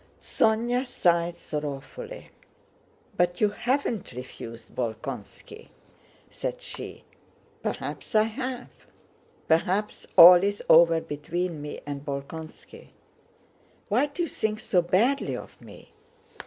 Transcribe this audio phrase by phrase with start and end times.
[0.19, 2.31] Sónya sighed sorrowfully.
[3.17, 5.67] "But you haven't refused Bolkónski?"
[6.31, 7.03] said she.
[7.61, 8.69] "Perhaps I have.
[9.47, 12.87] Perhaps all is over between me and Bolkónski.
[13.89, 15.93] Why do you think so badly of me?"